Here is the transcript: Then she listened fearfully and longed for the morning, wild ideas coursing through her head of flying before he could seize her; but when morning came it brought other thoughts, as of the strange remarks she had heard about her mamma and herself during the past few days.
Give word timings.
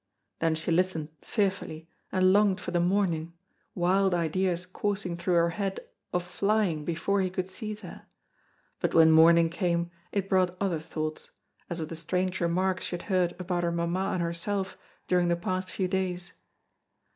Then 0.39 0.55
she 0.55 0.71
listened 0.71 1.09
fearfully 1.21 1.87
and 2.11 2.33
longed 2.33 2.59
for 2.59 2.71
the 2.71 2.79
morning, 2.79 3.33
wild 3.75 4.15
ideas 4.15 4.65
coursing 4.65 5.15
through 5.15 5.35
her 5.35 5.51
head 5.51 5.79
of 6.11 6.23
flying 6.23 6.83
before 6.83 7.21
he 7.21 7.29
could 7.29 7.47
seize 7.47 7.81
her; 7.81 8.07
but 8.79 8.95
when 8.95 9.11
morning 9.11 9.47
came 9.47 9.91
it 10.11 10.27
brought 10.27 10.57
other 10.59 10.79
thoughts, 10.79 11.29
as 11.69 11.79
of 11.79 11.89
the 11.89 11.95
strange 11.95 12.41
remarks 12.41 12.85
she 12.85 12.95
had 12.95 13.03
heard 13.13 13.35
about 13.37 13.63
her 13.63 13.71
mamma 13.71 14.09
and 14.13 14.23
herself 14.23 14.75
during 15.07 15.27
the 15.27 15.35
past 15.35 15.69
few 15.69 15.87
days. 15.87 16.33